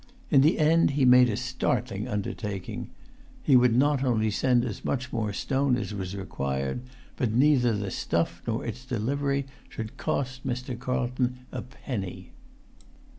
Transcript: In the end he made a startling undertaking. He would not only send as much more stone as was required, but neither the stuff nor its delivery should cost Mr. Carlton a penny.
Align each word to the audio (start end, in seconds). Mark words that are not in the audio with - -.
In 0.31 0.41
the 0.41 0.57
end 0.57 0.89
he 0.97 1.05
made 1.05 1.29
a 1.29 1.37
startling 1.37 2.07
undertaking. 2.07 2.89
He 3.43 3.55
would 3.55 3.75
not 3.75 4.03
only 4.03 4.31
send 4.31 4.65
as 4.65 4.83
much 4.83 5.13
more 5.13 5.31
stone 5.31 5.77
as 5.77 5.93
was 5.93 6.15
required, 6.15 6.81
but 7.17 7.31
neither 7.33 7.77
the 7.77 7.91
stuff 7.91 8.41
nor 8.47 8.65
its 8.65 8.83
delivery 8.83 9.45
should 9.69 9.97
cost 9.97 10.43
Mr. 10.43 10.75
Carlton 10.75 11.45
a 11.51 11.61
penny. 11.61 12.31